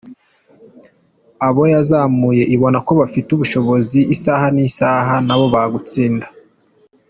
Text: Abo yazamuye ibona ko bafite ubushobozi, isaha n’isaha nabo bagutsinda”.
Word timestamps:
Abo 1.47 1.63
yazamuye 1.73 2.43
ibona 2.55 2.77
ko 2.87 2.91
bafite 3.01 3.29
ubushobozi, 3.31 3.99
isaha 4.15 4.45
n’isaha 4.55 5.13
nabo 5.27 5.45
bagutsinda”. 5.53 6.25